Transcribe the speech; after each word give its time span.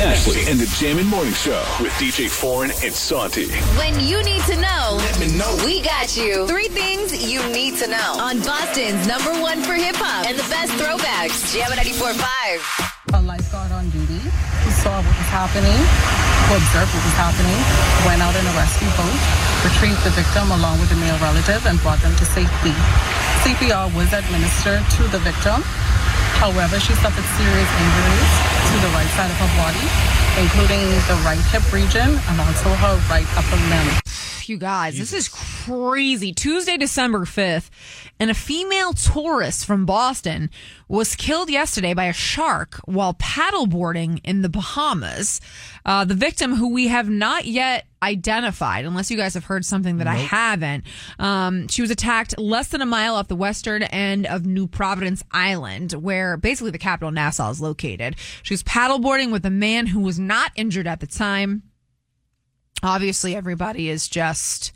Ashley 0.00 0.48
and 0.48 0.56
the 0.56 0.64
Jammin' 0.80 1.04
Morning 1.06 1.32
Show 1.36 1.60
with 1.76 1.92
DJ 2.00 2.24
Foreign 2.24 2.72
and 2.80 2.88
Santi. 2.92 3.52
When 3.76 3.92
you 4.00 4.24
need 4.24 4.40
to 4.48 4.56
know, 4.56 4.96
Let 4.96 5.20
me 5.20 5.28
know. 5.36 5.52
we 5.60 5.84
got 5.84 6.16
you. 6.16 6.48
Three 6.48 6.72
things 6.72 7.12
you 7.20 7.44
need 7.52 7.76
to 7.84 7.86
know 7.86 8.16
on 8.16 8.40
Boston's 8.40 9.04
number 9.04 9.28
one 9.44 9.60
for 9.60 9.76
hip 9.76 9.96
hop 10.00 10.24
and 10.24 10.40
the 10.40 10.48
best 10.48 10.72
throwbacks. 10.80 11.52
Jam 11.52 11.68
94.5. 11.76 12.16
a 13.12 13.20
lifeguard 13.28 13.72
on 13.76 13.92
duty 13.92 14.24
who 14.64 14.70
saw 14.80 15.04
what 15.04 15.12
was 15.20 15.28
happening, 15.28 15.76
who 16.48 16.56
observed 16.56 16.88
what 16.96 17.04
was 17.04 17.16
happening, 17.20 17.60
went 18.08 18.24
out 18.24 18.32
in 18.32 18.44
a 18.48 18.54
rescue 18.56 18.88
boat, 18.96 19.16
retrieved 19.68 20.00
the 20.00 20.14
victim 20.16 20.48
along 20.56 20.80
with 20.80 20.88
the 20.88 20.96
male 20.96 21.18
relative, 21.20 21.60
and 21.68 21.76
brought 21.84 22.00
them 22.00 22.16
to 22.16 22.24
safety. 22.32 22.72
CPR 23.44 23.92
was 23.92 24.08
administered 24.16 24.80
to 24.96 25.04
the 25.12 25.20
victim. 25.20 25.60
However, 26.40 26.80
she 26.80 26.94
suffered 26.94 27.28
serious 27.36 27.70
injuries 27.84 28.32
to 28.72 28.76
the 28.80 28.88
right 28.96 29.10
side 29.12 29.30
of 29.30 29.36
her 29.36 29.52
body, 29.60 29.84
including 30.40 30.80
the 31.04 31.20
right 31.22 31.38
hip 31.52 31.70
region 31.70 32.16
and 32.16 32.40
also 32.40 32.72
her 32.80 32.96
right 33.10 33.28
upper 33.36 33.60
limb. 33.68 34.09
You 34.50 34.58
guys, 34.58 34.98
this 34.98 35.12
is 35.12 35.28
crazy. 35.28 36.34
Tuesday, 36.34 36.76
December 36.76 37.20
5th, 37.20 37.70
and 38.18 38.30
a 38.30 38.34
female 38.34 38.92
tourist 38.92 39.64
from 39.64 39.86
Boston 39.86 40.50
was 40.88 41.14
killed 41.14 41.48
yesterday 41.48 41.94
by 41.94 42.06
a 42.06 42.12
shark 42.12 42.80
while 42.84 43.14
paddleboarding 43.14 44.20
in 44.24 44.42
the 44.42 44.48
Bahamas. 44.48 45.40
Uh, 45.86 46.04
the 46.04 46.14
victim, 46.14 46.56
who 46.56 46.74
we 46.74 46.88
have 46.88 47.08
not 47.08 47.46
yet 47.46 47.86
identified, 48.02 48.84
unless 48.84 49.10
you 49.10 49.16
guys 49.16 49.34
have 49.34 49.44
heard 49.44 49.64
something 49.64 49.98
that 49.98 50.06
I 50.06 50.16
haven't, 50.16 50.84
um, 51.18 51.68
she 51.68 51.80
was 51.80 51.90
attacked 51.90 52.36
less 52.38 52.68
than 52.68 52.82
a 52.82 52.86
mile 52.86 53.14
off 53.14 53.28
the 53.28 53.36
western 53.36 53.84
end 53.84 54.26
of 54.26 54.44
New 54.44 54.66
Providence 54.66 55.22
Island, 55.30 55.92
where 55.92 56.36
basically 56.36 56.72
the 56.72 56.78
capital 56.78 57.12
Nassau 57.12 57.50
is 57.50 57.60
located. 57.60 58.16
She 58.42 58.52
was 58.52 58.62
paddleboarding 58.64 59.30
with 59.30 59.46
a 59.46 59.50
man 59.50 59.86
who 59.86 60.00
was 60.00 60.18
not 60.18 60.50
injured 60.56 60.88
at 60.88 61.00
the 61.00 61.06
time 61.06 61.62
obviously 62.82 63.34
everybody 63.34 63.88
is 63.88 64.08
just 64.08 64.72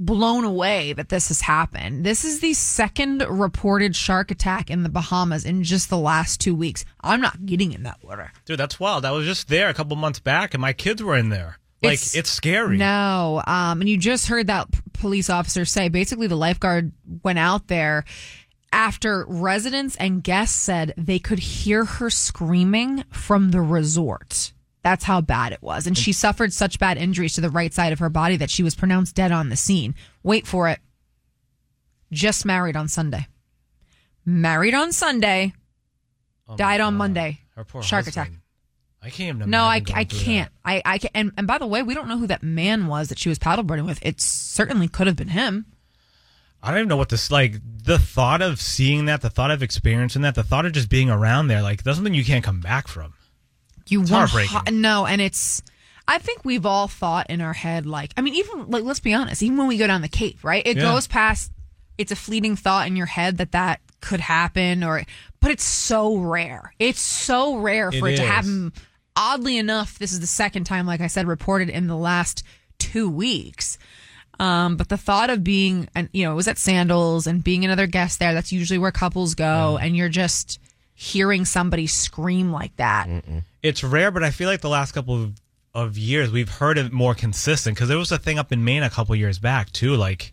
blown 0.00 0.44
away 0.44 0.92
that 0.92 1.08
this 1.08 1.28
has 1.28 1.40
happened. 1.40 2.04
This 2.04 2.24
is 2.24 2.38
the 2.40 2.54
second 2.54 3.24
reported 3.28 3.96
shark 3.96 4.30
attack 4.30 4.70
in 4.70 4.84
the 4.84 4.88
Bahamas 4.88 5.44
in 5.44 5.64
just 5.64 5.90
the 5.90 5.98
last 5.98 6.40
two 6.40 6.54
weeks. 6.54 6.84
I'm 7.00 7.20
not 7.20 7.44
getting 7.46 7.72
in 7.72 7.82
that 7.82 7.98
water. 8.04 8.30
Dude, 8.44 8.60
that's 8.60 8.78
wild. 8.78 9.04
I 9.04 9.10
was 9.10 9.26
just 9.26 9.48
there 9.48 9.68
a 9.68 9.74
couple 9.74 9.96
months 9.96 10.20
back, 10.20 10.54
and 10.54 10.60
my 10.60 10.72
kids 10.72 11.02
were 11.02 11.16
in 11.16 11.30
there. 11.30 11.58
Like 11.82 11.94
It's- 11.94 12.14
it's, 12.14 12.30
scary. 12.30 12.76
No, 12.76 13.42
um, 13.46 13.80
and 13.80 13.88
you 13.88 13.96
just 13.96 14.26
heard 14.28 14.46
that 14.48 14.70
p- 14.70 14.78
police 14.94 15.30
officer 15.30 15.64
say 15.64 15.88
basically 15.88 16.26
the 16.26 16.36
lifeguard 16.36 16.92
went 17.24 17.38
out 17.38 17.68
there 17.68 18.04
after 18.72 19.24
residents 19.28 19.94
and 19.96 20.22
guests 20.22 20.58
said 20.58 20.92
they 20.96 21.18
could 21.20 21.38
hear 21.38 21.84
her 21.84 22.10
screaming 22.10 23.04
from 23.12 23.50
the 23.52 23.60
resort. 23.60 24.52
That's 24.82 25.04
how 25.04 25.20
bad 25.20 25.52
it 25.52 25.62
was. 25.62 25.86
And 25.86 25.98
she 25.98 26.12
suffered 26.12 26.52
such 26.52 26.78
bad 26.78 26.98
injuries 26.98 27.34
to 27.34 27.40
the 27.40 27.50
right 27.50 27.74
side 27.74 27.92
of 27.92 27.98
her 27.98 28.08
body 28.08 28.36
that 28.36 28.50
she 28.50 28.62
was 28.62 28.74
pronounced 28.74 29.14
dead 29.14 29.32
on 29.32 29.48
the 29.48 29.56
scene. 29.56 29.94
Wait 30.22 30.46
for 30.46 30.68
it. 30.68 30.78
Just 32.12 32.44
married 32.46 32.76
on 32.76 32.88
Sunday. 32.88 33.26
Married 34.24 34.74
on 34.74 34.92
Sunday. 34.92 35.52
Oh 36.48 36.56
died 36.56 36.80
on 36.80 36.94
God. 36.94 36.98
Monday. 36.98 37.40
Her 37.56 37.64
poor 37.64 37.82
Shark 37.82 38.06
husband. 38.06 38.26
attack. 38.28 38.40
I 39.02 39.10
can't 39.10 39.36
even. 39.36 39.50
No, 39.50 39.62
I, 39.62 39.82
I 39.94 40.04
can't. 40.04 40.50
I, 40.64 40.82
I 40.84 40.98
can't. 40.98 41.12
and, 41.14 41.32
and 41.36 41.46
by 41.46 41.58
the 41.58 41.66
way, 41.66 41.82
we 41.82 41.94
don't 41.94 42.08
know 42.08 42.18
who 42.18 42.26
that 42.26 42.42
man 42.42 42.86
was 42.86 43.08
that 43.08 43.18
she 43.18 43.28
was 43.28 43.38
paddleboarding 43.38 43.86
with. 43.86 43.98
It 44.04 44.20
certainly 44.20 44.88
could 44.88 45.06
have 45.06 45.16
been 45.16 45.28
him. 45.28 45.66
I 46.62 46.70
don't 46.70 46.78
even 46.80 46.88
know 46.88 46.96
what 46.96 47.08
this 47.08 47.30
like. 47.30 47.56
The 47.84 47.98
thought 47.98 48.42
of 48.42 48.60
seeing 48.60 49.04
that, 49.04 49.20
the 49.20 49.30
thought 49.30 49.50
of 49.52 49.62
experiencing 49.62 50.22
that, 50.22 50.34
the 50.34 50.42
thought 50.42 50.66
of 50.66 50.72
just 50.72 50.88
being 50.88 51.10
around 51.10 51.46
there, 51.48 51.62
like 51.62 51.84
that's 51.84 51.96
something 51.96 52.14
you 52.14 52.24
can't 52.24 52.44
come 52.44 52.60
back 52.60 52.88
from. 52.88 53.14
You 53.90 54.02
It's 54.02 54.10
want 54.10 54.30
heartbreaking. 54.30 54.80
no, 54.80 55.06
and 55.06 55.20
it's. 55.20 55.62
I 56.06 56.18
think 56.18 56.44
we've 56.44 56.64
all 56.64 56.88
thought 56.88 57.28
in 57.28 57.40
our 57.42 57.52
head, 57.52 57.84
like 57.84 58.12
I 58.16 58.22
mean, 58.22 58.34
even 58.36 58.70
like 58.70 58.82
let's 58.84 59.00
be 59.00 59.12
honest, 59.14 59.42
even 59.42 59.56
when 59.58 59.66
we 59.66 59.76
go 59.76 59.86
down 59.86 60.00
the 60.00 60.08
Cape, 60.08 60.38
right? 60.42 60.66
It 60.66 60.76
Yeah. 60.76 60.84
goes 60.84 61.06
past. 61.06 61.52
It's 61.98 62.12
a 62.12 62.16
fleeting 62.16 62.56
thought 62.56 62.86
in 62.86 62.96
your 62.96 63.06
head 63.06 63.38
that 63.38 63.52
that 63.52 63.80
could 64.00 64.20
happen, 64.20 64.84
or 64.84 65.02
but 65.40 65.50
it's 65.50 65.64
so 65.64 66.16
rare. 66.16 66.72
It's 66.78 67.00
so 67.00 67.56
rare 67.56 67.90
for 67.92 68.08
It 68.08 68.14
it, 68.14 68.16
to 68.18 68.22
is. 68.22 68.28
happen. 68.28 68.72
Oddly 69.16 69.58
enough, 69.58 69.98
this 69.98 70.12
is 70.12 70.20
the 70.20 70.26
second 70.28 70.64
time, 70.64 70.86
like 70.86 71.00
I 71.00 71.08
said, 71.08 71.26
reported 71.26 71.68
in 71.68 71.88
the 71.88 71.96
last 71.96 72.44
two 72.78 73.10
weeks. 73.10 73.76
Um, 74.40 74.76
but 74.76 74.88
the 74.88 74.96
thought 74.96 75.28
of 75.30 75.42
being, 75.42 75.88
and 75.96 76.08
you 76.12 76.24
know, 76.24 76.30
it 76.32 76.36
was 76.36 76.46
at 76.46 76.56
Sandals 76.58 77.26
and 77.26 77.42
being 77.42 77.64
another 77.64 77.88
guest 77.88 78.20
there. 78.20 78.32
That's 78.32 78.52
usually 78.52 78.78
where 78.78 78.92
couples 78.92 79.34
go, 79.34 79.76
and 79.82 79.96
you're 79.96 80.08
just 80.08 80.60
hearing 81.00 81.44
somebody 81.44 81.86
scream 81.86 82.50
like 82.50 82.74
that. 82.74 83.08
It's 83.62 83.84
rare, 83.84 84.10
but 84.10 84.24
I 84.24 84.32
feel 84.32 84.48
like 84.48 84.62
the 84.62 84.68
last 84.68 84.90
couple 84.90 85.14
of, 85.14 85.40
of 85.72 85.96
years 85.96 86.32
we've 86.32 86.48
heard 86.48 86.76
it 86.76 86.92
more 86.92 87.14
consistent 87.14 87.76
because 87.76 87.88
there 87.88 87.98
was 87.98 88.10
a 88.10 88.18
thing 88.18 88.36
up 88.36 88.50
in 88.50 88.64
Maine 88.64 88.82
a 88.82 88.90
couple 88.90 89.14
years 89.14 89.38
back 89.38 89.70
too. 89.70 89.94
Like, 89.94 90.32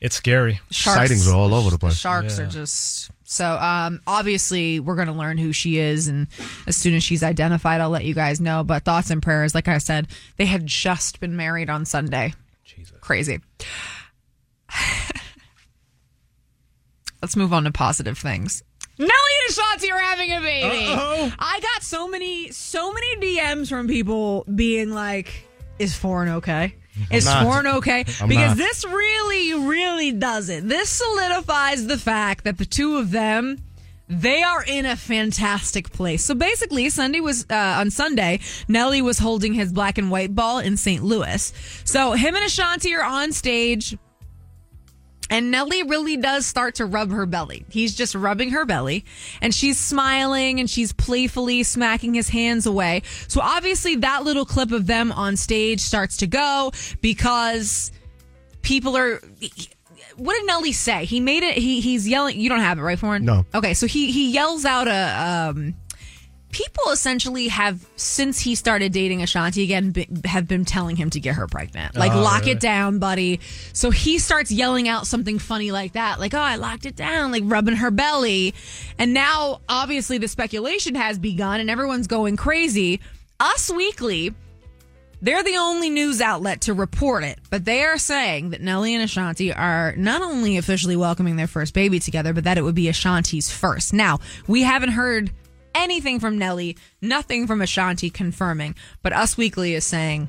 it's 0.00 0.14
scary. 0.14 0.60
Sharks, 0.70 1.00
Sightings 1.00 1.26
are 1.26 1.34
all 1.34 1.52
over 1.52 1.68
the 1.68 1.78
place. 1.78 1.96
Sharks 1.96 2.38
are 2.38 2.46
just 2.46 3.10
so. 3.24 3.56
Um, 3.56 4.02
obviously, 4.06 4.78
we're 4.78 4.94
going 4.94 5.08
to 5.08 5.14
learn 5.14 5.36
who 5.36 5.52
she 5.52 5.78
is, 5.78 6.06
and 6.06 6.28
as 6.68 6.76
soon 6.76 6.94
as 6.94 7.02
she's 7.02 7.24
identified, 7.24 7.80
I'll 7.80 7.90
let 7.90 8.04
you 8.04 8.14
guys 8.14 8.40
know. 8.40 8.62
But 8.62 8.84
thoughts 8.84 9.10
and 9.10 9.20
prayers, 9.20 9.52
like 9.52 9.66
I 9.66 9.78
said, 9.78 10.06
they 10.36 10.46
had 10.46 10.64
just 10.64 11.18
been 11.18 11.34
married 11.34 11.68
on 11.68 11.86
Sunday. 11.86 12.34
Jesus. 12.62 12.96
Crazy. 13.00 13.40
Let's 17.20 17.34
move 17.34 17.52
on 17.52 17.64
to 17.64 17.72
positive 17.72 18.16
things. 18.18 18.62
And 19.44 19.50
Ashanti 19.50 19.92
are 19.92 19.98
having 19.98 20.32
a 20.32 20.40
baby. 20.40 20.86
I 21.38 21.60
got 21.60 21.82
so 21.82 22.08
many, 22.08 22.50
so 22.50 22.92
many 22.92 23.16
DMs 23.16 23.68
from 23.68 23.88
people 23.88 24.44
being 24.54 24.90
like, 24.90 25.46
"Is 25.78 25.94
foreign 25.94 26.28
okay? 26.36 26.74
Is 27.10 27.30
foreign 27.30 27.66
okay?" 27.66 28.04
I'm 28.20 28.28
because 28.28 28.50
not. 28.50 28.56
this 28.56 28.84
really, 28.84 29.54
really 29.54 30.12
does 30.12 30.48
it. 30.48 30.68
This 30.68 30.88
solidifies 30.88 31.86
the 31.86 31.98
fact 31.98 32.44
that 32.44 32.58
the 32.58 32.66
two 32.66 32.96
of 32.96 33.10
them. 33.10 33.58
They 34.06 34.42
are 34.42 34.62
in 34.62 34.84
a 34.84 34.96
fantastic 34.96 35.90
place. 35.90 36.22
So 36.22 36.34
basically, 36.34 36.90
Sunday 36.90 37.20
was 37.20 37.46
uh, 37.48 37.54
on 37.78 37.90
Sunday. 37.90 38.40
Nelly 38.68 39.00
was 39.00 39.18
holding 39.18 39.54
his 39.54 39.72
black 39.72 39.96
and 39.96 40.10
white 40.10 40.34
ball 40.34 40.58
in 40.58 40.76
St. 40.76 41.02
Louis. 41.02 41.54
So 41.84 42.12
him 42.12 42.36
and 42.36 42.44
Ashanti 42.44 42.94
are 42.94 43.02
on 43.02 43.32
stage 43.32 43.96
and 45.30 45.50
Nelly 45.50 45.82
really 45.82 46.16
does 46.16 46.46
start 46.46 46.76
to 46.76 46.86
rub 46.86 47.10
her 47.10 47.26
belly. 47.26 47.64
He's 47.70 47.94
just 47.94 48.14
rubbing 48.14 48.50
her 48.50 48.64
belly 48.64 49.04
and 49.40 49.54
she's 49.54 49.78
smiling 49.78 50.60
and 50.60 50.68
she's 50.68 50.92
playfully 50.92 51.62
smacking 51.62 52.14
his 52.14 52.28
hands 52.28 52.66
away. 52.66 53.02
So 53.28 53.40
obviously 53.40 53.96
that 53.96 54.24
little 54.24 54.44
clip 54.44 54.72
of 54.72 54.86
them 54.86 55.12
on 55.12 55.36
stage 55.36 55.80
starts 55.80 56.18
to 56.18 56.26
go 56.26 56.72
because 57.00 57.90
people 58.62 58.96
are 58.96 59.20
what 60.16 60.34
did 60.34 60.46
Nelly 60.46 60.72
say? 60.72 61.04
He 61.04 61.20
made 61.20 61.42
it 61.42 61.56
he 61.56 61.80
he's 61.80 62.06
yelling 62.08 62.38
you 62.38 62.48
don't 62.48 62.60
have 62.60 62.78
it, 62.78 62.82
right, 62.82 62.98
Foreign? 62.98 63.24
No. 63.24 63.44
Okay, 63.54 63.74
so 63.74 63.86
he 63.86 64.12
he 64.12 64.30
yells 64.30 64.64
out 64.64 64.88
a 64.88 65.50
um 65.50 65.74
people 66.54 66.92
essentially 66.92 67.48
have 67.48 67.84
since 67.96 68.38
he 68.38 68.54
started 68.54 68.92
dating 68.92 69.22
Ashanti 69.22 69.64
again 69.64 69.90
be, 69.90 70.06
have 70.24 70.46
been 70.46 70.64
telling 70.64 70.94
him 70.94 71.10
to 71.10 71.18
get 71.18 71.34
her 71.34 71.48
pregnant. 71.48 71.96
Like 71.96 72.12
Oh, 72.12 72.20
lock 72.22 72.42
really? 72.42 72.52
it 72.52 72.60
down, 72.60 73.00
buddy. 73.00 73.40
So 73.72 73.90
he 73.90 74.20
starts 74.20 74.52
yelling 74.52 74.88
out 74.88 75.08
something 75.08 75.40
funny 75.40 75.72
like 75.72 75.94
that, 75.94 76.20
like, 76.20 76.32
"Oh, 76.32 76.38
I 76.38 76.54
locked 76.54 76.86
it 76.86 76.94
down," 76.94 77.32
like 77.32 77.42
rubbing 77.44 77.74
her 77.74 77.90
belly. 77.90 78.54
And 79.00 79.12
now 79.12 79.62
obviously 79.68 80.18
the 80.18 80.28
speculation 80.28 80.94
has 80.94 81.18
begun 81.18 81.58
and 81.58 81.68
everyone's 81.68 82.06
going 82.06 82.36
crazy. 82.36 83.00
Us 83.40 83.68
Weekly 83.70 84.32
they're 85.22 85.42
the 85.42 85.56
only 85.56 85.88
news 85.88 86.20
outlet 86.20 86.60
to 86.62 86.74
report 86.74 87.24
it, 87.24 87.38
but 87.48 87.64
they 87.64 87.82
are 87.82 87.96
saying 87.96 88.50
that 88.50 88.60
Nelly 88.60 88.94
and 88.94 89.02
Ashanti 89.02 89.54
are 89.54 89.94
not 89.96 90.20
only 90.20 90.58
officially 90.58 90.96
welcoming 90.96 91.36
their 91.36 91.46
first 91.46 91.72
baby 91.72 91.98
together, 91.98 92.34
but 92.34 92.44
that 92.44 92.58
it 92.58 92.62
would 92.62 92.74
be 92.74 92.88
Ashanti's 92.88 93.50
first. 93.50 93.94
Now, 93.94 94.20
we 94.46 94.64
haven't 94.64 94.90
heard 94.90 95.32
anything 95.74 96.20
from 96.20 96.38
Nelly, 96.38 96.76
nothing 97.00 97.46
from 97.46 97.60
Ashanti 97.62 98.10
confirming, 98.10 98.74
but 99.02 99.12
Us 99.12 99.36
Weekly 99.36 99.74
is 99.74 99.84
saying 99.84 100.28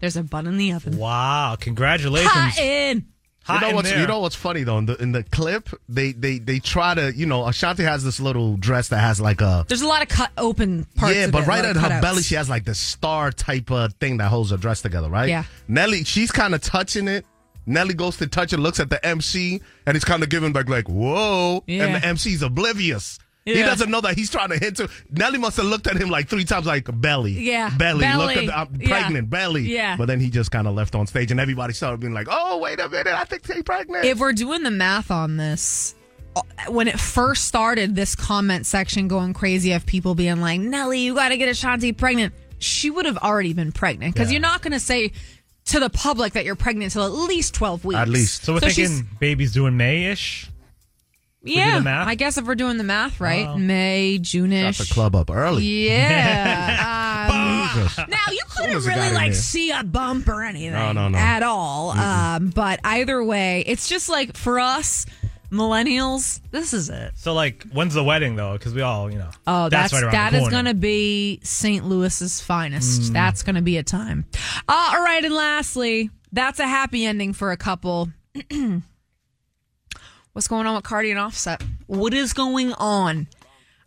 there's 0.00 0.16
a 0.16 0.22
bun 0.22 0.46
in 0.46 0.56
the 0.56 0.72
oven. 0.72 0.96
Wow! 0.98 1.56
Congratulations. 1.58 2.30
Hot 2.32 2.58
in. 2.58 3.06
Hot 3.44 3.54
you 3.54 3.60
know 3.62 3.68
in 3.70 3.74
what's 3.76 3.88
there. 3.90 4.00
you 4.00 4.06
know 4.06 4.20
what's 4.20 4.36
funny 4.36 4.62
though 4.62 4.76
in 4.76 4.84
the 4.84 4.94
in 5.02 5.12
the 5.12 5.22
clip 5.22 5.70
they 5.88 6.12
they 6.12 6.38
they 6.38 6.58
try 6.58 6.94
to 6.94 7.14
you 7.16 7.24
know 7.24 7.46
Ashanti 7.46 7.82
has 7.82 8.04
this 8.04 8.20
little 8.20 8.58
dress 8.58 8.88
that 8.88 8.98
has 8.98 9.22
like 9.22 9.40
a 9.40 9.64
There's 9.66 9.80
a 9.80 9.86
lot 9.86 10.02
of 10.02 10.08
cut 10.08 10.30
open 10.36 10.84
parts. 10.96 11.16
yeah, 11.16 11.30
but 11.30 11.44
it, 11.44 11.46
right 11.48 11.64
lot 11.64 11.76
at 11.76 11.76
her 11.76 11.88
cutouts. 11.88 12.02
belly 12.02 12.22
she 12.22 12.34
has 12.34 12.50
like 12.50 12.66
the 12.66 12.74
star 12.74 13.30
type 13.32 13.70
of 13.70 13.94
thing 13.94 14.18
that 14.18 14.28
holds 14.28 14.50
her 14.50 14.58
dress 14.58 14.82
together, 14.82 15.08
right? 15.08 15.30
Yeah. 15.30 15.44
Nelly, 15.66 16.04
she's 16.04 16.30
kind 16.30 16.54
of 16.54 16.60
touching 16.60 17.08
it. 17.08 17.24
Nelly 17.64 17.94
goes 17.94 18.18
to 18.18 18.26
touch 18.26 18.52
it, 18.52 18.58
looks 18.58 18.80
at 18.80 18.90
the 18.90 19.02
MC, 19.04 19.62
and 19.86 19.94
he's 19.96 20.04
kind 20.04 20.22
of 20.22 20.28
giving 20.28 20.52
back 20.52 20.68
like, 20.68 20.88
"Whoa!" 20.88 21.62
Yeah. 21.66 21.84
And 21.86 21.94
the 21.94 22.06
MC's 22.06 22.42
oblivious. 22.42 23.18
He 23.56 23.62
doesn't 23.62 23.90
know 23.90 24.00
that 24.00 24.16
he's 24.16 24.30
trying 24.30 24.50
to 24.50 24.58
hint 24.58 24.76
to. 24.78 24.88
Nelly 25.10 25.38
must 25.38 25.56
have 25.56 25.66
looked 25.66 25.86
at 25.86 25.96
him 25.96 26.10
like 26.10 26.28
three 26.28 26.44
times, 26.44 26.66
like 26.66 26.88
belly, 27.00 27.32
Yeah, 27.32 27.70
belly, 27.76 28.06
look 28.16 28.36
at 28.36 28.46
the, 28.46 28.58
I'm 28.58 28.68
Yeah. 28.80 28.88
pregnant, 28.88 29.30
belly, 29.30 29.62
Yeah. 29.72 29.96
But 29.96 30.06
then 30.06 30.20
he 30.20 30.30
just 30.30 30.50
kind 30.50 30.66
of 30.66 30.74
left 30.74 30.94
on 30.94 31.06
stage, 31.06 31.30
and 31.30 31.40
everybody 31.40 31.72
started 31.74 32.00
being 32.00 32.12
like, 32.14 32.28
"Oh, 32.30 32.58
wait 32.58 32.80
a 32.80 32.88
minute, 32.88 33.08
I 33.14 33.24
think 33.24 33.46
she's 33.46 33.62
pregnant." 33.62 34.04
If 34.04 34.18
we're 34.18 34.32
doing 34.32 34.62
the 34.62 34.70
math 34.70 35.10
on 35.10 35.36
this, 35.36 35.94
uh, 36.36 36.42
when 36.68 36.88
it 36.88 37.00
first 37.00 37.44
started, 37.44 37.94
this 37.96 38.14
comment 38.14 38.66
section 38.66 39.08
going 39.08 39.32
crazy 39.34 39.72
of 39.72 39.86
people 39.86 40.14
being 40.14 40.40
like, 40.40 40.60
Nelly, 40.60 41.00
you 41.00 41.14
got 41.14 41.30
to 41.30 41.36
get 41.36 41.48
Ashanti 41.48 41.92
pregnant. 41.92 42.34
She 42.58 42.90
would 42.90 43.06
have 43.06 43.18
already 43.18 43.52
been 43.52 43.72
pregnant 43.72 44.14
because 44.14 44.28
Yeah. 44.28 44.34
you're 44.34 44.42
not 44.42 44.62
going 44.62 44.72
to 44.72 44.80
say 44.80 45.12
to 45.66 45.80
the 45.80 45.90
public 45.90 46.32
that 46.32 46.44
you're 46.44 46.56
pregnant 46.56 46.94
until 46.94 47.04
at 47.06 47.12
least 47.28 47.54
12 47.54 47.84
weeks. 47.84 47.98
At 47.98 48.08
least. 48.08 48.44
So 48.44 48.54
we're 48.54 48.60
she's- 48.70 48.88
thinking 48.90 49.08
baby's 49.20 49.52
doing 49.52 49.76
May-ish. 49.76 50.46
do 50.46 50.52
yeah, 51.42 51.78
the 51.78 51.84
math? 51.84 52.08
I 52.08 52.14
guess 52.14 52.38
if 52.38 52.46
we're 52.46 52.54
doing 52.54 52.78
the 52.78 52.84
math 52.84 53.20
right, 53.20 53.56
May, 53.56 54.18
June-ish. 54.18 54.78
Got 54.78 54.88
the 54.88 54.94
club 54.94 55.16
up 55.16 55.30
early. 55.30 55.64
Yeah. 55.64 57.26
um, 57.98 58.06
Now 58.08 58.32
you 58.32 58.42
couldn't 58.50 58.76
as 58.76 58.86
it 58.86 58.90
got 58.90 58.96
really 58.96 59.14
like 59.14 59.32
there. 59.32 59.40
see 59.40 59.70
a 59.70 59.84
bump 59.84 60.28
or 60.28 60.42
anything 60.42 60.72
No, 60.72 60.92
no, 60.92 61.08
no. 61.08 61.18
at 61.18 61.42
all. 61.42 61.90
Um, 61.90 62.50
but 62.50 62.80
either 62.84 63.22
way, 63.22 63.62
it's 63.66 63.88
just 63.88 64.08
like 64.08 64.36
for 64.36 64.58
us 64.58 65.06
millennials, 65.50 66.40
this 66.50 66.74
is 66.74 66.90
it. 66.90 67.12
So 67.16 67.32
like, 67.34 67.64
when's 67.72 67.94
the 67.94 68.04
wedding 68.04 68.36
though? 68.36 68.54
Because 68.54 68.74
we 68.74 68.82
all, 68.82 69.10
you 69.10 69.18
know. 69.18 69.30
Oh, 69.46 69.68
that's, 69.68 69.92
right 69.92 70.02
around 70.02 70.12
that 70.12 70.30
the 70.30 70.36
is 70.38 70.42
corner. 70.42 70.54
going 70.56 70.64
to 70.66 70.74
be 70.74 71.40
St. 71.42 71.84
Louis's 71.86 72.40
finest. 72.40 73.12
That's 73.12 73.42
going 73.42 73.56
to 73.56 73.62
be 73.62 73.76
a 73.78 73.82
time. 73.82 74.26
Uh, 74.68 74.92
all 74.94 75.02
right, 75.02 75.24
and 75.24 75.34
lastly, 75.34 76.10
that's 76.32 76.58
a 76.58 76.66
happy 76.66 77.06
ending 77.06 77.32
for 77.32 77.52
a 77.52 77.56
couple. 77.56 78.08
What's 80.38 80.46
going 80.46 80.68
on 80.68 80.76
with 80.76 80.84
Cardi 80.84 81.10
and 81.10 81.18
Offset? 81.18 81.60
What 81.88 82.14
is 82.14 82.32
going 82.32 82.72
on? 82.74 83.26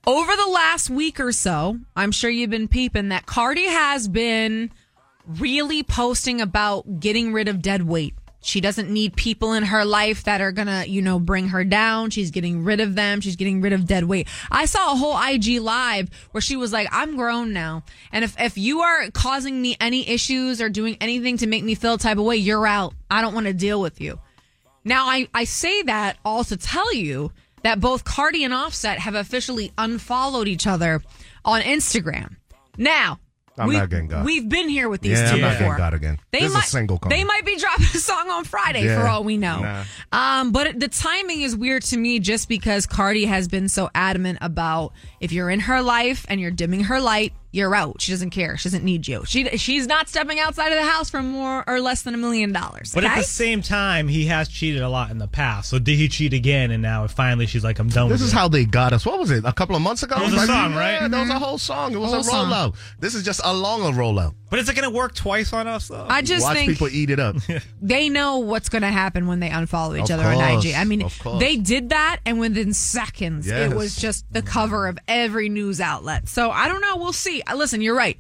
Over 0.05 0.35
the 0.35 0.47
last 0.47 0.89
week 0.89 1.17
or 1.21 1.31
so, 1.31 1.79
I'm 1.95 2.11
sure 2.11 2.29
you've 2.29 2.49
been 2.49 2.67
peeping 2.67 3.07
that 3.07 3.25
Cardi 3.25 3.67
has 3.67 4.09
been 4.09 4.69
really 5.25 5.81
posting 5.81 6.41
about 6.41 6.99
getting 6.99 7.31
rid 7.31 7.47
of 7.47 7.61
dead 7.61 7.83
weight. 7.83 8.15
She 8.41 8.59
doesn't 8.59 8.89
need 8.89 9.15
people 9.15 9.53
in 9.53 9.63
her 9.63 9.85
life 9.85 10.25
that 10.25 10.41
are 10.41 10.51
gonna, 10.51 10.83
you 10.85 11.01
know, 11.01 11.19
bring 11.19 11.47
her 11.47 11.63
down. 11.63 12.09
She's 12.09 12.31
getting 12.31 12.65
rid 12.65 12.81
of 12.81 12.95
them. 12.95 13.21
She's 13.21 13.37
getting 13.37 13.61
rid 13.61 13.71
of 13.71 13.87
dead 13.87 14.03
weight. 14.03 14.27
I 14.51 14.65
saw 14.65 14.91
a 14.91 14.97
whole 14.97 15.17
IG 15.17 15.61
live 15.61 16.09
where 16.31 16.41
she 16.41 16.57
was 16.57 16.73
like, 16.73 16.89
I'm 16.91 17.15
grown 17.15 17.53
now. 17.53 17.85
And 18.11 18.25
if, 18.25 18.37
if 18.37 18.57
you 18.57 18.81
are 18.81 19.09
causing 19.11 19.61
me 19.61 19.77
any 19.79 20.05
issues 20.05 20.61
or 20.61 20.67
doing 20.67 20.97
anything 20.99 21.37
to 21.37 21.47
make 21.47 21.63
me 21.63 21.75
feel 21.75 21.97
type 21.97 22.17
of 22.17 22.25
way, 22.25 22.35
you're 22.35 22.67
out. 22.67 22.93
I 23.09 23.21
don't 23.21 23.33
want 23.33 23.45
to 23.45 23.53
deal 23.53 23.79
with 23.79 24.01
you. 24.01 24.19
Now, 24.83 25.07
I, 25.07 25.27
I 25.33 25.43
say 25.43 25.83
that 25.83 26.17
all 26.25 26.43
to 26.45 26.57
tell 26.57 26.93
you 26.93 27.31
that 27.63 27.79
both 27.79 28.03
Cardi 28.03 28.43
and 28.43 28.53
Offset 28.53 28.99
have 28.99 29.15
officially 29.15 29.71
unfollowed 29.77 30.47
each 30.47 30.65
other 30.65 31.01
on 31.45 31.61
Instagram. 31.61 32.37
Now, 32.77 33.19
I'm 33.57 33.67
we, 33.67 33.77
not 33.77 33.89
getting 33.89 34.07
got. 34.07 34.25
we've 34.25 34.47
been 34.47 34.69
here 34.69 34.89
with 34.89 35.01
these 35.01 35.19
Yeah, 35.19 35.29
two 35.29 35.35
I'm 35.35 35.41
not 35.41 35.49
before. 35.51 35.67
getting 35.67 35.77
got 35.77 35.93
again. 35.93 36.17
They 36.31 36.39
This 36.39 36.47
is 36.49 36.53
a 36.53 36.57
might, 36.57 36.65
single. 36.65 36.99
They 37.07 37.23
might 37.23 37.45
be 37.45 37.57
dropping 37.57 37.85
a 37.93 37.99
song 37.99 38.29
on 38.31 38.43
Friday 38.45 38.87
for 38.87 39.05
all 39.07 39.23
we 39.23 39.37
know. 39.37 39.59
Nah. 39.61 39.83
Um, 40.11 40.51
but 40.51 40.79
the 40.79 40.87
timing 40.87 41.41
is 41.41 41.55
weird 41.55 41.83
to 41.83 41.97
me 41.97 42.19
just 42.19 42.49
because 42.49 42.87
Cardi 42.87 43.25
has 43.25 43.47
been 43.47 43.69
so 43.69 43.89
adamant 43.93 44.39
about 44.41 44.93
if 45.19 45.31
you're 45.31 45.49
in 45.49 45.59
her 45.61 45.81
life 45.81 46.25
and 46.29 46.39
you're 46.41 46.49
dimming 46.49 46.85
her 46.85 46.99
light, 46.99 47.33
you're 47.51 47.73
out. 47.75 48.01
She 48.01 48.11
doesn't 48.11 48.29
care. 48.31 48.57
She 48.57 48.69
doesn't 48.69 48.83
need 48.83 49.07
you. 49.07 49.23
She 49.25 49.45
she's 49.57 49.87
not 49.87 50.07
stepping 50.09 50.39
outside 50.39 50.69
of 50.69 50.77
the 50.77 50.89
house 50.89 51.09
for 51.09 51.21
more 51.21 51.63
or 51.67 51.79
less 51.81 52.01
than 52.03 52.13
a 52.13 52.17
million 52.17 52.51
dollars. 52.51 52.93
But 52.93 53.03
at 53.03 53.17
the 53.17 53.23
same 53.23 53.61
time, 53.61 54.07
he 54.07 54.25
has 54.27 54.47
cheated 54.47 54.81
a 54.81 54.89
lot 54.89 55.11
in 55.11 55.17
the 55.17 55.27
past. 55.27 55.69
So 55.69 55.79
did 55.79 55.97
he 55.97 56.07
cheat 56.07 56.33
again? 56.33 56.71
And 56.71 56.81
now 56.81 57.05
finally, 57.07 57.45
she's 57.45 57.63
like, 57.63 57.79
I'm 57.79 57.89
done 57.89 58.09
This 58.09 58.19
with 58.21 58.27
is 58.27 58.33
it. 58.33 58.37
how 58.37 58.47
they 58.47 58.65
got 58.65 58.93
us. 58.93 59.05
What 59.05 59.19
was 59.19 59.31
it? 59.31 59.43
A 59.45 59.53
couple 59.53 59.75
of 59.75 59.81
months 59.81 60.03
ago? 60.03 60.15
It 60.17 60.23
was 60.23 60.33
a 60.33 60.37
Like, 60.37 60.47
song, 60.47 60.71
yeah, 60.71 60.79
right? 60.79 61.11
That 61.11 61.19
was 61.19 61.29
a 61.29 61.33
mm-hmm. 61.33 61.43
whole 61.43 61.57
song. 61.57 61.93
It 61.93 61.97
was 61.97 62.11
Whole 62.11 62.19
a 62.21 62.23
song. 62.23 62.51
rollout. 62.51 62.75
This 62.99 63.15
is 63.15 63.23
just 63.23 63.41
a 63.43 63.53
longer 63.53 63.97
rollout. 63.97 64.33
But 64.49 64.59
is 64.59 64.67
it 64.67 64.75
going 64.75 64.89
to 64.89 64.95
work 64.95 65.15
twice 65.15 65.53
on 65.53 65.65
us 65.67 65.87
though? 65.87 66.05
I 66.09 66.21
just 66.21 66.43
Watch 66.43 66.57
think 66.57 66.71
people 66.71 66.89
eat 66.89 67.09
it 67.09 67.19
up. 67.19 67.37
they 67.81 68.09
know 68.09 68.39
what's 68.39 68.67
going 68.67 68.81
to 68.81 68.89
happen 68.89 69.27
when 69.27 69.39
they 69.39 69.49
unfollow 69.49 69.97
each 69.97 70.09
Of 70.09 70.19
other 70.19 70.25
on 70.29 70.59
IG. 70.59 70.73
I 70.75 70.83
mean, 70.83 71.09
they 71.39 71.55
did 71.55 71.89
that, 71.89 72.19
and 72.25 72.37
within 72.39 72.73
seconds, 72.73 73.47
Yes. 73.47 73.71
it 73.71 73.75
was 73.75 73.95
just 73.95 74.25
the 74.31 74.41
cover 74.41 74.87
of 74.87 74.99
every 75.07 75.47
news 75.47 75.79
outlet. 75.79 76.27
So 76.27 76.51
I 76.51 76.67
don't 76.67 76.81
know. 76.81 76.97
We'll 76.97 77.13
see. 77.13 77.40
Listen, 77.55 77.81
you're 77.81 77.95
right. 77.95 78.17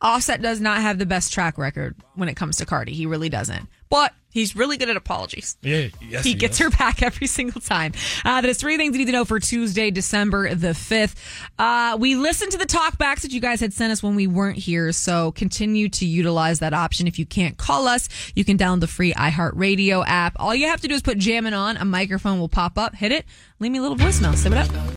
Offset 0.00 0.42
does 0.42 0.60
not 0.60 0.80
have 0.82 0.98
the 0.98 1.06
best 1.06 1.32
track 1.32 1.56
record 1.56 1.94
when 2.16 2.28
it 2.28 2.34
comes 2.34 2.56
to 2.56 2.66
Cardi. 2.66 2.92
He 2.92 3.06
really 3.06 3.28
doesn't. 3.28 3.68
But 3.88 4.12
he's 4.30 4.56
really 4.56 4.76
good 4.76 4.88
at 4.88 4.96
apologies. 4.96 5.56
yeah, 5.62 5.88
yes, 6.00 6.24
he 6.24 6.34
gets 6.34 6.54
is. 6.54 6.64
her 6.64 6.70
back 6.78 7.02
every 7.04 7.28
single 7.28 7.60
time. 7.60 7.92
Uh, 8.24 8.40
that 8.40 8.48
is 8.48 8.56
three 8.56 8.76
things 8.76 8.94
you 8.94 8.98
need 8.98 9.04
to 9.04 9.12
know 9.12 9.24
for 9.24 9.38
Tuesday, 9.38 9.92
December 9.92 10.54
the 10.56 10.68
5th. 10.68 11.14
Uh, 11.56 11.96
we 12.00 12.16
listened 12.16 12.50
to 12.50 12.58
the 12.58 12.66
talkbacks 12.66 13.20
that 13.20 13.32
you 13.32 13.40
guys 13.40 13.60
had 13.60 13.72
sent 13.72 13.92
us 13.92 14.02
when 14.02 14.16
we 14.16 14.26
weren't 14.26 14.58
here, 14.58 14.90
so 14.90 15.30
continue 15.32 15.88
to 15.90 16.04
utilize 16.04 16.58
that 16.58 16.74
option. 16.74 17.06
If 17.06 17.20
you 17.20 17.26
can't 17.26 17.56
call 17.56 17.86
us, 17.86 18.08
you 18.34 18.44
can 18.44 18.58
download 18.58 18.80
the 18.80 18.88
free 18.88 19.12
iHeartRadio 19.12 20.04
app. 20.04 20.32
All 20.36 20.54
you 20.54 20.66
have 20.66 20.80
to 20.80 20.88
do 20.88 20.94
is 20.94 21.02
put 21.02 21.18
jamming 21.18 21.54
on, 21.54 21.76
a 21.76 21.84
microphone 21.84 22.40
will 22.40 22.48
pop 22.48 22.76
up, 22.76 22.96
hit 22.96 23.12
it, 23.12 23.24
leave 23.60 23.70
me 23.70 23.78
a 23.78 23.82
little 23.82 23.96
voicemail, 23.96 24.34
say 24.34 24.50
it 24.50 24.56
up. 24.56 24.96